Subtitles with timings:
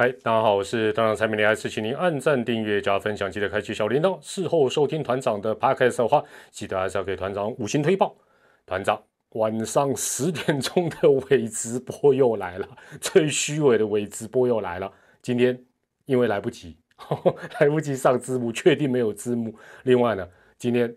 [0.00, 4.18] 嗨，大家好，我是团长蔡明利，还是请您按赞、订阅、加分享，记得开启小铃铛。
[4.22, 8.16] 事后收听团长的 podcast 的话，记得还是要给团长五星推报。
[8.64, 8.98] 团长
[9.32, 12.66] 晚上十点钟的伪直播又来了，
[12.98, 14.90] 最虚伪的伪直播又来了。
[15.20, 15.62] 今天
[16.06, 16.78] 因为来不及，
[17.60, 19.54] 来不及上字幕，确定没有字幕。
[19.82, 20.26] 另外呢，
[20.56, 20.96] 今天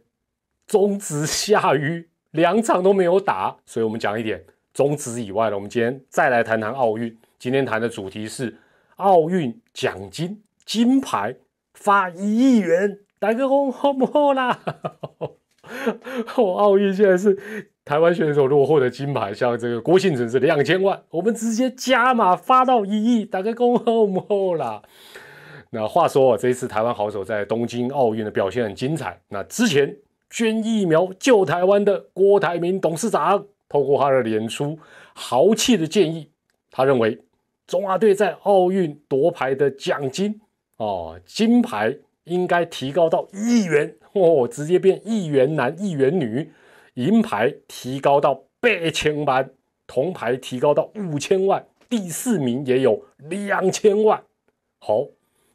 [0.66, 4.42] 中止下雨，两场都没有打，所以我们讲一点
[4.74, 5.58] 中止以外的。
[5.58, 7.14] 我们今天再来谈谈奥运。
[7.38, 8.56] 今天谈的主题是。
[8.98, 11.36] 奥运奖金金牌
[11.74, 14.60] 发一亿元，大家讲好不好啦？
[16.36, 24.82] 奥运现在是台湾选手如果获得金牌，像这个郭信成是两千万，我们直接加码发到一亿，大家讲好不好啦？
[25.72, 29.20] 那话说，这一次台湾好手在东京奥运的表现很精彩。
[29.30, 29.98] 那之前
[30.30, 34.78] 捐疫苗救台湾的郭台铭董事长，透过他的脸书
[35.16, 36.30] 豪气的建议，
[36.70, 37.20] 他认为。
[37.66, 40.40] 中华队在奥运夺牌的奖金
[40.78, 46.48] 哦，金牌应该提高到亿元哦，直接变亿元男、亿元女；
[46.96, 49.50] 银牌提高到八千万，
[49.88, 54.22] 铜牌提高到五千万，第四名也有两千万。
[54.80, 55.06] 好，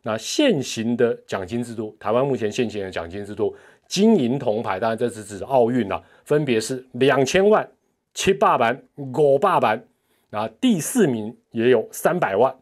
[0.03, 3.55] 那现行的奖金制度，台湾目前现行的奖金制度，
[3.87, 7.69] 金银铜牌，当然这是指奥运了，分别是两千万、
[8.15, 9.85] 七百万、五百万。
[10.31, 12.55] 那第四名也有三百万，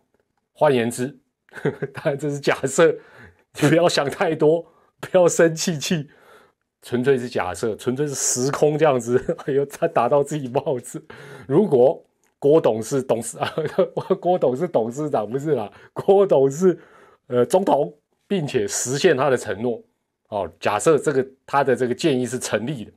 [0.54, 1.14] 换言之，
[1.92, 2.96] 当然这是假设，
[3.60, 4.66] 你不要想太多，
[4.98, 6.08] 不要生气气，
[6.80, 9.22] 纯粹是假设，纯粹是时空这样子。
[9.44, 11.04] 哎呦，他打到自己帽子。
[11.46, 12.02] 如果
[12.38, 13.52] 郭董是董事啊，
[14.18, 16.78] 郭董是董事长不是啦，郭董是
[17.26, 17.92] 呃总统，
[18.26, 19.82] 并且实现他的承诺
[20.28, 20.50] 哦。
[20.58, 22.92] 假设这个他的这个建议是成立的，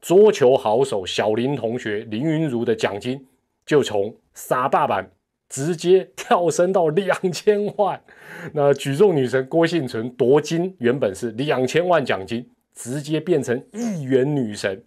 [0.00, 3.26] 桌球好手小林同学林云如的奖金。
[3.66, 5.06] 就从沙霸版
[5.48, 8.00] 直接跳升到两千万，
[8.52, 14.82] 那举重女神郭幸存夺金原本是两千万奖金，直接变成亿元女神。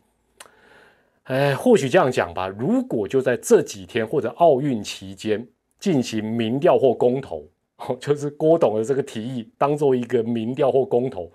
[1.23, 5.47] 哎，或许这样讲吧，如果就在这几天或者奥运期间
[5.79, 7.47] 进行民调或公投，
[7.99, 11.31] 就是郭董的这个提议当做一个民调或公投。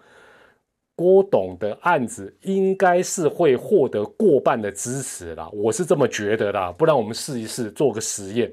[0.94, 6.72] 郭董的案子应该是会获得过半的支持啦，我是这么觉得的。
[6.72, 8.50] 不然我们试一试，做个实验。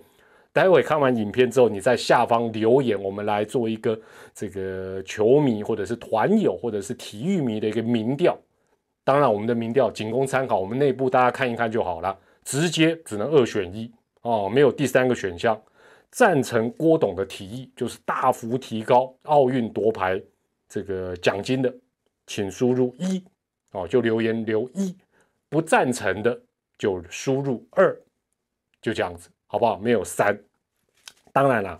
[0.53, 3.99] 待会看完影片之后，你在下方留言，我们来做一个
[4.33, 8.37] 这个球迷或者是团友或者是体育迷的一个民调。
[9.03, 12.17] 当然，我们的民调仅供参考，我们内部大家看一看就好了。
[12.43, 13.91] 直接只能二选一
[14.21, 15.59] 哦，没有第三个选项。
[16.11, 20.21] 赞成郭董的提议，就是大幅提高奥运夺牌
[20.69, 21.73] 这个奖金的。
[22.25, 23.21] 请输入一
[23.71, 24.95] 哦，就留言留一，
[25.49, 26.39] 不赞成的
[26.77, 27.93] 就输入二，
[28.81, 29.77] 就这样子，好不好？
[29.77, 30.35] 没有三。
[31.31, 31.79] 当然了，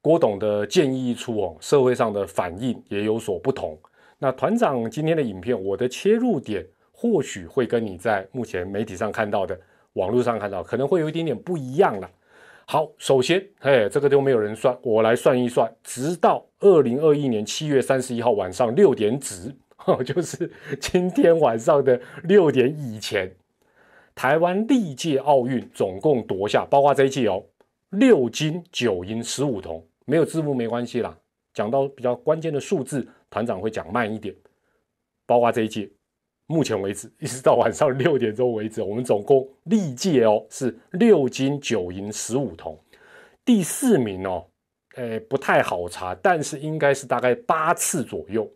[0.00, 3.78] 郭董的建议一出哦，社会上的反应也有所不同。
[4.18, 9.60] 那团长今天的影片，我的切入点或许会跟你在目前媒体上看到的、
[9.92, 12.10] 网络上看到，可能会有一点点不一样了。
[12.64, 19.54] 好，首先，嘿，这个都没有人算，我来算一算，直到二零二一年七月三十一号晚上六点止。
[20.06, 20.50] 就是
[20.80, 23.30] 今天晚上的六点以前，
[24.20, 27.42] 台湾历届奥运总共夺下，包括这一届哦，
[27.88, 31.18] 六金九银十五铜，没有字幕没关系啦。
[31.54, 34.36] 讲到比较关键的数字，团长会讲慢一点。
[35.24, 35.90] 包括这一届，
[36.44, 42.78] 目前为止一直到晚上六点钟为止，我们总共历届哦是六金九银十五铜，
[43.42, 44.46] 第四名哦，
[44.96, 48.46] 诶不太好查，但是应该是大概八次左右。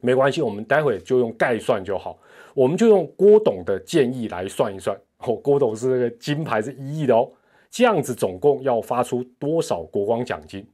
[0.00, 2.18] 没关系，我们待会就用概算就好。
[2.54, 4.96] 我们就用郭董的建议来算一算。
[5.18, 7.30] 哦，郭董是那个金牌是一亿的哦，
[7.70, 10.66] 这样子总共要发出多少国光奖金？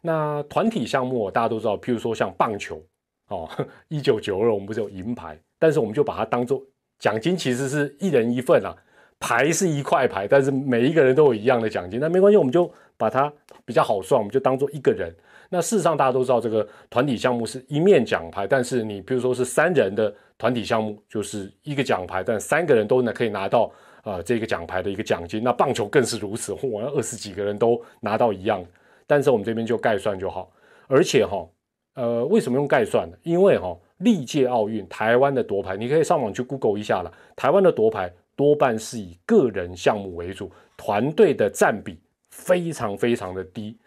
[0.00, 2.80] 那团体项目大家都知道，譬如说像棒球
[3.28, 3.48] 哦，
[3.88, 6.62] 一九九二我们不是有银牌，但是我们就把它当做
[6.98, 8.74] 奖金，其实是一人一份啊，
[9.18, 11.98] 牌是一块牌，但是每一个人都有一样的奖金。
[11.98, 13.32] 那没关系，我们就把它
[13.64, 15.12] 比较好算，我们就当做一个人。
[15.50, 23.72] 那事实上，大家都知道这个团体项目是一面奖牌，但是你比如说是三人的团体项目，就是一个奖牌，但三个人都能可以拿到
[24.02, 25.42] 啊这个奖牌的一个奖金。
[25.42, 28.62] 那棒球更是如此，我要二十几个人都拿到一样，
[29.06, 30.52] 但是我们这边就概算就好。
[30.86, 31.48] 而且哈，
[31.94, 33.16] 呃，为什么用概算呢？
[33.22, 41.98] 因为哈，历届奥运台湾的夺牌，你可以上网去 Google 一下了，台湾的夺牌多半是以个人项目为主，团队的占比
[42.28, 43.78] 非常非常的低，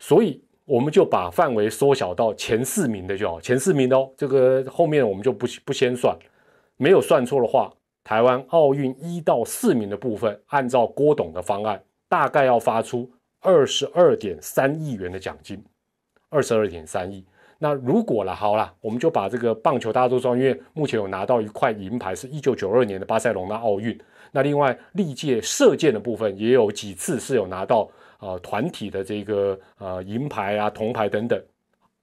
[0.00, 0.42] 所以。
[0.66, 6.14] 我们就把范围缩小到前四名的就好，前四名的哦，这个后面我们就不不先算，
[6.76, 7.72] 没有算错的话，
[8.02, 13.08] 台湾奥运一到四名的部分，按照郭董的方案，大概要发出
[13.40, 15.62] 二十二点三亿元的奖金，
[16.30, 17.24] 二十二点三亿。
[17.58, 23.96] 那如果了，好了，我们就把这个棒球大家都知道，因为目前有拿到一块银牌，是一九九二年的巴塞隆纳奥运。
[24.32, 31.42] 那另外历届射箭的部分也有几次是有拿到啊团体的这个呃银牌啊铜牌等等，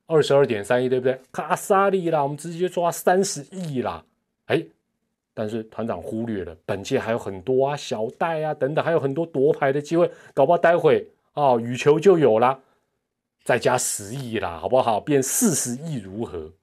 [0.05, 1.19] 二十二点三亿对不对？
[1.31, 4.03] 卡萨利啦，我们直接抓三十亿啦，
[4.45, 4.63] 哎，
[5.33, 12.59] 但是团长忽略了本届还有很多啊小戴啊等等，还有很多夺牌的机会，搞不好待会啊羽球就有啦。
[13.43, 15.01] 再加十亿啦，好不好？
[15.01, 16.53] 变四十亿如何？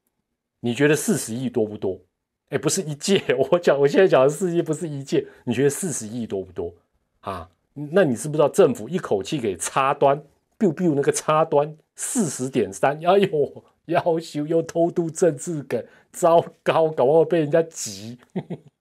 [0.61, 2.01] 你觉得四十亿多不多？
[2.49, 3.23] 哎，不是一届，
[3.53, 6.73] 我讲我现在讲的四亿不是一届，你觉得四十亿多不多
[7.21, 7.51] 啊？
[7.75, 10.23] 那你知不知道政府一口气给插端
[10.59, 18.19] ，biu biu 那个插端四十点三，哎呦，要求又偷渡政治梗，糟糕，搞不好被人家急。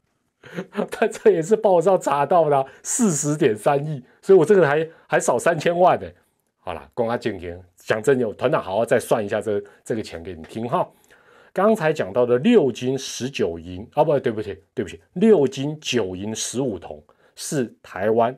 [0.89, 6.07] 他这也是报上查到的，四十点三亿，所以我这个还还少三千万呢。
[6.59, 7.62] 好了，公阿敬天。
[7.75, 10.88] 讲真有团长，好好再算一下这这个钱给你听哈。
[11.51, 17.03] 刚才讲到的六金十九银啊，不对不起对不起，六金九银十五铜
[17.36, 18.38] 是台湾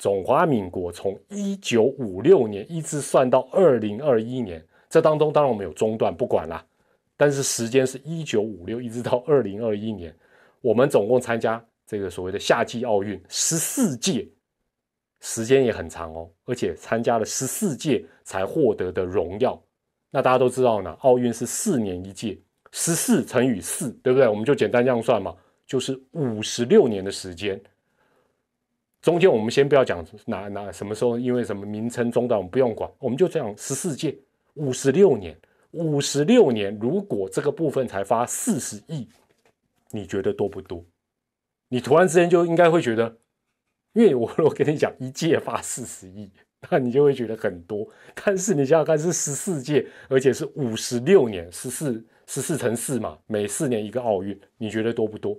[0.00, 6.64] 中华民国从一九五六年一直算到二零二一年，这当中当然我们有中断不管啦，
[7.18, 10.16] 但是时间是一九五六一直到二零二一年，
[10.62, 14.26] 我们总共参加这个所谓的夏季奥运十四届。
[15.20, 19.62] 时间也很长哦，而且参加了十四届才获得的荣耀。
[20.10, 22.40] 那大家都知道呢，奥运是四年一届，
[22.72, 24.26] 十四乘以四，对不对？
[24.26, 25.36] 我们就简单这样算嘛，
[25.66, 27.60] 就是五十六年的时间。
[29.02, 34.16] 中间我们先不要讲哪哪什么时候，因为什么名称中断，我们不用管，我们就这样十四届，
[34.54, 35.36] 五十六年，
[35.72, 39.08] 五十六年，如果这个部分才发四十亿，
[39.90, 40.84] 你觉得多不多？
[41.68, 43.16] 你突然之间就应该会觉得。
[43.92, 46.30] 因为我 我跟你讲，一届发四十亿，
[46.70, 47.84] 那你就会觉得很多。
[48.14, 55.36] 但是你想想看，是十四届，而且是五十六年，十四十四乘四嘛，每四年一个奥运，你觉得多不多？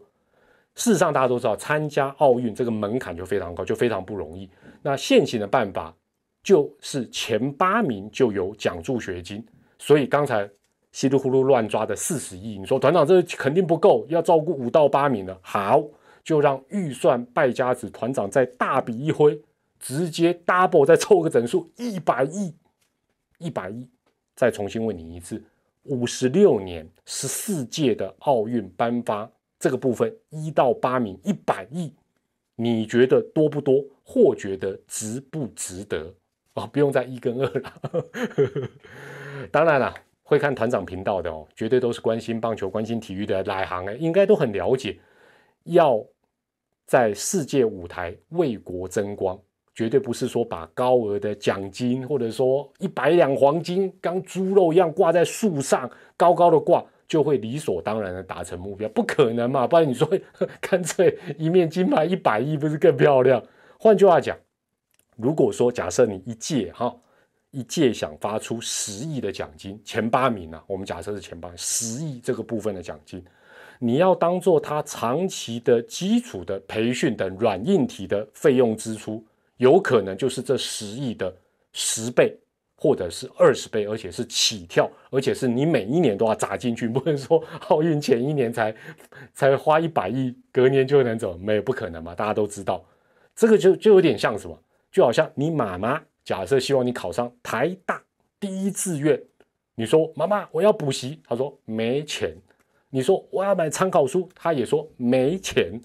[0.75, 4.49] 事实上，大家都知道，参加奥运这个门槛就非常高，就非常不容易。
[4.81, 5.95] 那现行的办法
[6.43, 9.45] 就是前八名就有奖助学金，
[9.77, 10.49] 所以刚才
[10.91, 15.83] 稀里糊涂乱抓的四十亿，你说团长这肯定不够，要照顾五到八名的，好。
[16.23, 19.41] 就让预算败家子团长再大笔一挥，
[19.79, 22.53] 直接 double 再凑个整数一百亿，
[23.39, 23.89] 一百亿，
[24.35, 25.43] 再重新问你一次：
[25.81, 29.27] 五十六年十四届的奥运颁发
[29.61, 31.93] 这个部分一到八名一百亿，
[32.55, 36.11] 你觉得多不多，或觉得值不值得？
[36.55, 37.73] 哦，不用再一跟二了。
[39.51, 39.93] 当然了，
[40.23, 44.99] 会看团长频道的哦，绝对都是关心棒球、关心体育的来行哎，应该都很了解。
[45.65, 46.03] 要
[46.87, 49.39] 在世界舞台为国争光，
[49.75, 55.87] 绝对不是说把高额的奖金，或者说一百两黄金，刚猪肉一样挂在树上，
[56.17, 59.67] 高高的挂，就会理所当然的达成目标，不可能嘛？
[59.67, 60.09] 不然你说
[60.61, 63.43] 干脆一面金牌一百亿，不是更漂亮？
[63.77, 64.37] 换句话讲，
[65.17, 66.95] 如果说假设你一届哈，
[67.49, 73.21] 一届想发出十亿的奖金，前八名啊，我们假设是前八十亿这个部分的奖金。
[73.77, 79.21] 你要当做他长期的基础的培训等软硬体的费用支出，
[79.57, 81.35] 有可能就是这十亿的
[81.73, 82.33] 十倍
[82.81, 88.75] 或者是二十倍，而且是起跳，而且是你每一年都要砸进去， 不能说奥运前一年才
[89.35, 92.15] 才花一百亿，隔年就能走，没不可能嘛？
[92.15, 92.83] 大家都知道，
[93.35, 94.59] 这个就就有点像什么，
[94.91, 98.01] 就好像你妈妈假设希望你考上台大
[98.39, 99.21] 第一志愿，
[99.75, 102.35] 你说妈妈我要补习，她说没钱。
[102.89, 105.79] 你说我要买参考书，她也说没钱。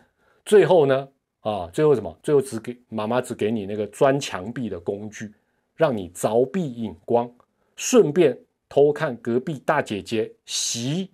[0.47, 1.07] 最后呢，
[1.41, 2.19] 啊，最后什么？
[2.23, 5.31] 最后只给妈妈只给你那个钻墙壁的工具，
[5.77, 7.31] 让你凿壁引光，
[7.77, 8.37] 顺便
[8.69, 11.11] 偷看隔壁大姐姐洗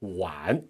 [0.00, 0.62] 碗。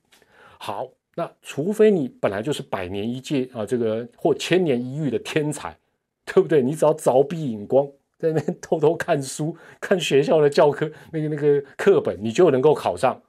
[0.59, 5.77] 好，那除非你本来就是百年一届啊，这个或千年一遇的天才，
[6.25, 6.63] 对不对？
[6.63, 7.87] 你只要凿壁引光，
[8.19, 13.21] 在那边偷偷看书，看学校的教科那个那个课本，你就能够考上。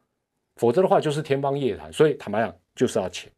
[0.58, 3.32] 否则的话就是天方夜谭，所以坦白讲就是要钱。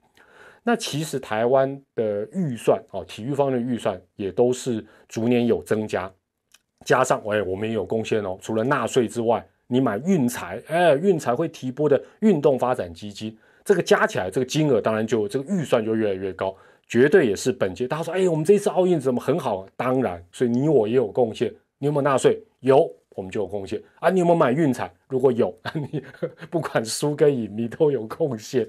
[0.64, 6.12] 那其实台湾的预算哦，体育方面的预算也都是逐年有增加，
[6.86, 8.38] 加上哎我们也有贡献哦。
[8.42, 16.56] 除了纳税之外，你买运财，哎运财会提拨的运动发展基金，这个加起来这个金额当然就这个预算就越来越高，
[16.88, 19.66] 绝对也是本届大家说哎我们这次奥运怎么很好？
[19.76, 21.54] 当然，所以你我也有贡献。
[21.78, 22.42] 你有没有纳税？
[22.60, 22.90] 有。
[23.16, 24.10] 我们就有贡献啊！
[24.10, 24.90] 你有没有买运彩？
[25.10, 26.02] 如果有，你
[26.50, 28.66] 不管输跟赢，你都有贡献。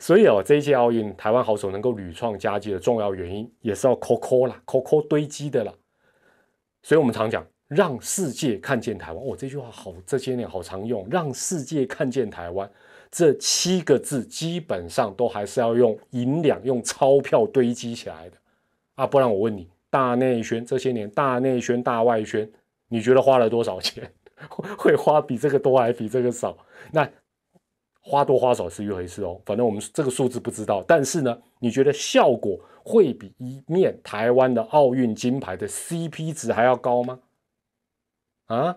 [0.00, 5.74] 所以哦，这一届奥运，台湾好手能够屡创佳绩的重要原因，也是要 COCO 啦，COCO 堆积的啦。
[6.82, 9.24] 所以我们常讲让世界看见台湾。
[9.24, 12.70] 哦，这句话好，这些年好常用，让世界看见台湾。
[13.10, 18.36] 这七个字基本上都还是要用银两、用钞票堆积起来的
[18.94, 19.06] 啊！
[19.06, 22.50] 不然我问你，大内宣这些年大内宣、大外宣，
[22.88, 24.10] 你觉得花了多少钱？
[24.78, 26.56] 会花比这个多还比这个少？
[26.90, 27.08] 那
[28.02, 30.84] 花多花少是一回事哦，反正我们这个数字不知道。
[30.86, 37.20] 但是呢，你觉得效果会比一面台湾的奥运金牌的 CP 值还要高吗？
[38.46, 38.76] 啊？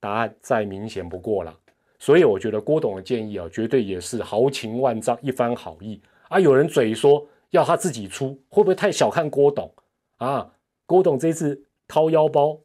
[0.00, 1.56] 答案再明显不过了。
[1.98, 6.38] 所以我觉得郭董的建议啊，绝对也是豪情万丈，一番好意啊。
[6.38, 9.72] 有人嘴说要他自己出，会不会太小看郭董
[10.16, 10.52] 啊？
[10.84, 12.60] 郭董这次掏腰包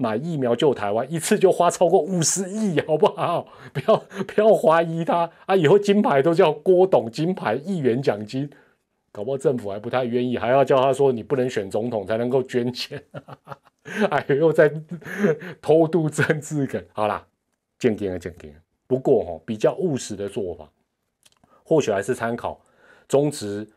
[0.00, 3.48] 买疫苗救台湾，一次就花超过五十亿，好不好？
[3.74, 3.96] 不要
[4.28, 5.56] 不要怀疑他啊！
[5.56, 8.48] 以后金牌都叫郭董金牌，亿元奖金，
[9.10, 13.02] 搞不好政府还不太愿意，还要叫他说你不能选总统才能够捐钱，
[14.08, 14.72] 哎，又在
[15.60, 16.80] 偷渡政治梗。
[16.92, 17.26] 好啦，
[17.76, 18.54] 见见啊，见见。
[18.86, 20.70] 不过哈，比较务实的做法，
[21.64, 22.60] 或许还是参考
[23.08, 23.68] 中职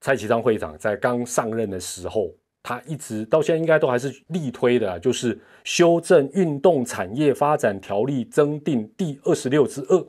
[0.00, 2.30] 蔡启昌会长在刚上任的时候，
[2.68, 10.04] 他一直到现在应该都还是力推的，就是修正运动产业发展条例增订第二十六之二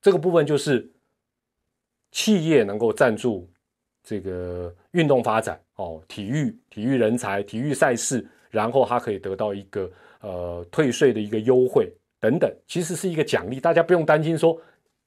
[0.00, 0.88] 这个部分，就是
[2.12, 3.50] 企业能够赞助
[4.04, 9.90] 这个运动发展哦，体育、体育人才、体育赛事，然后他可以得到一个
[10.20, 11.92] 呃退税的一个优惠。
[12.20, 14.56] 等等，其实是一个奖励，大家不用担心说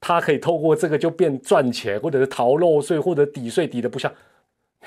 [0.02, 4.14] 他可以透过这个就变赚钱，或者是逃漏税，或者抵税抵的不像。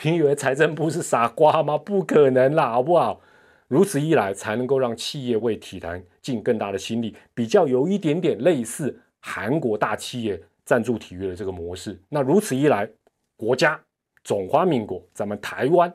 [0.02, 1.78] 你以为财政部是傻瓜吗？
[1.78, 3.20] 不可能啦，好不好？
[3.68, 11.98] 如此一来，才能够让企业为体坛尽更大的心力，比较有一点点类似韩国大企业赞助体育的这个模式。
[12.08, 12.88] 那如此一来，
[13.36, 13.80] 国家
[14.22, 15.92] 中华民国，咱们台湾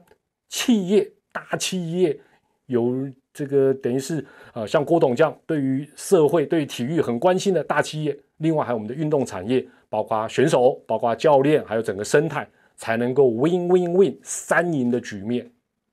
[0.47, 2.19] 企业大企业
[2.65, 3.09] 有。
[3.31, 12.45] 这个等于是呃，像郭董这样对于社会、对体育很关心的大企业，另外还有我们的运动产业，包括选手、包括教练，还有整个生态，
[12.79, 15.48] 才能够 win win win 三赢的局面。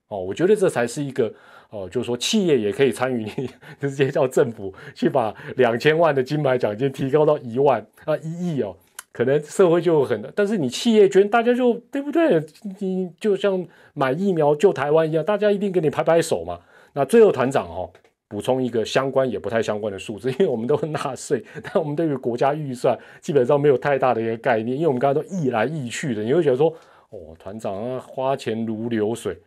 [0.09, 1.31] 哦，我觉得这才是一个
[1.69, 3.50] 哦，就是说企业也可以参与，你
[3.81, 8.75] 直接叫政府去把两千万的金牌奖金提高到一万啊一亿哦，
[9.12, 12.40] 可能社会就很，但是你企业捐，大家就对不对？
[12.78, 16.61] 你就像买疫苗救台湾一样，大家一定给你拍拍手嘛。
[16.93, 17.90] 那最后团长哦
[18.28, 26.75] 补充一个相关也不太相关的数字， 因为我们都纳税， 但我们对于国家预算基本上没有太大的一个概念，因为我们刚才都易来易去的，你会觉得说
[27.11, 29.38] 哦，团长啊花钱如流水，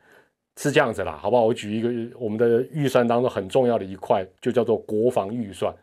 [0.57, 1.43] 是这样子啦，好不好？
[1.45, 5.75] 我举一个我们的预算当中很重要的一块，就叫做国防预算。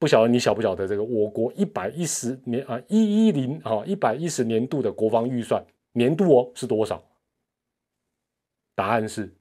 [0.00, 7.00] 不晓得你晓不晓得这个我国一百一十年啊一一零啊一百一十年度的国防预算年度哦是多少？
[8.74, 9.32] 答案是。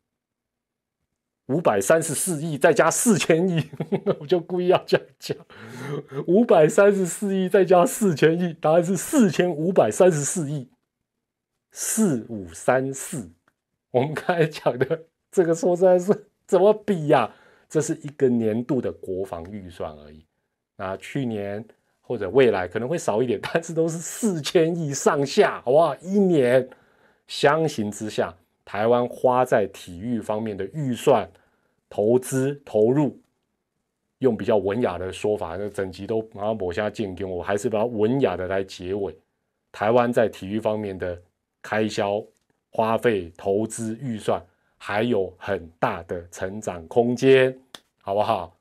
[1.51, 3.69] 五百三十四亿再加四千亿，
[4.19, 5.37] 我就故意要这样讲。
[6.27, 10.69] 五百三十四亿再加四千亿，答案是四千五百三十四亿。
[11.71, 13.29] 四五三四，
[13.91, 17.33] 我们刚才讲的这个说实在是怎么比呀？
[17.69, 20.25] 这是一个年度的国防预算而已。
[20.77, 21.63] 那去年
[22.01, 25.95] 或者未来可能会少一点，但是都是四千亿上下，好不好？
[25.97, 26.69] 一年
[27.27, 28.33] 相形之下，
[28.65, 31.29] 台湾花在体育方面的预算。
[31.91, 33.19] 投资投入，
[34.19, 39.13] 用比较文雅的说法，那整集都马上抹下剑给我还是把它文雅的来结尾。
[39.73, 41.21] 台湾在体育方面的
[41.61, 42.23] 开销、
[42.71, 44.41] 花费、投资预算
[44.77, 47.53] 还有很大的成长空间，
[48.01, 48.55] 好不好？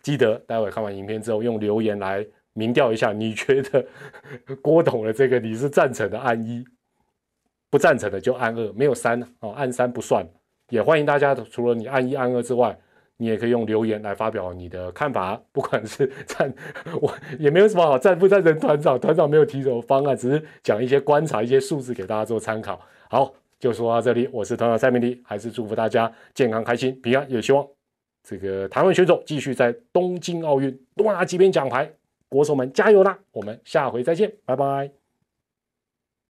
[0.00, 3.84] 记得待会看完影片之后，用留言来民调一下，你觉得
[4.62, 6.64] 郭董的这个你是赞成的按一，
[7.70, 10.24] 不赞成的就按二，没有三哦，按三不算。
[10.68, 12.78] 也欢迎大家，除了你按一按二之外，
[13.16, 15.40] 你也可以用留言来发表你的看法。
[15.50, 16.52] 不管是赞，
[17.00, 22.80] 我也没有什么好赞不赞成团长，团长没有提什么方案，只是讲一些观察、一些数字给大家做参考。
[23.10, 27.66] 好，就说到这里，我是团长蔡明迪，还是祝福大家健康、开心、平安，也希望
[28.22, 31.90] 这个台湾选手继续在东京奥运多拿几面奖牌，
[32.28, 33.18] 国手们加油啦！
[33.32, 34.97] 我们下回再见，拜拜。